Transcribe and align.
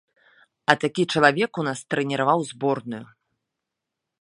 А 0.73 0.75
такі 0.83 1.03
чалавек 1.17 1.51
у 1.63 1.65
нас 1.67 1.79
трэніраваў 1.95 2.39
зборную! 2.51 3.03